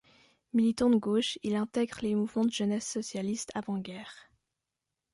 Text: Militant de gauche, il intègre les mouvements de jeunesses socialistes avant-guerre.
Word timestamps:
Militant 0.53 0.89
de 0.89 0.95
gauche, 0.95 1.37
il 1.43 1.55
intègre 1.55 1.99
les 2.01 2.15
mouvements 2.15 2.45
de 2.45 2.49
jeunesses 2.51 2.89
socialistes 2.89 3.51
avant-guerre. 3.53 4.31